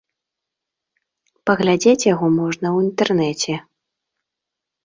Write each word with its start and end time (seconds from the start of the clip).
Паглядзець 1.49 2.07
яго 2.13 2.27
можна 2.39 2.67
ў 2.75 2.89
інтэрнэце. 2.89 3.53